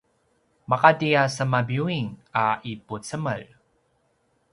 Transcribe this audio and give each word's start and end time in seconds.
maqati 0.69 1.09
a 1.21 1.23
sema 1.35 1.59
biyuing 1.67 2.09
a 2.43 2.45
ipucemel 2.71 3.43